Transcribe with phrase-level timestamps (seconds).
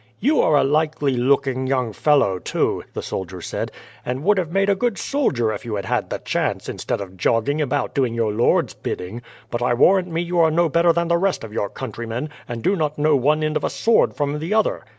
[0.19, 3.71] "You are a likely looking young fellow too," the soldier said,
[4.03, 7.17] "and would have made a good soldier if you had had the chance, instead of
[7.17, 11.07] jogging about doing your lord's bidding; but I warrant me you are no better than
[11.07, 14.39] the rest of your countrymen, and do not know one end of a sword from
[14.39, 14.83] the other."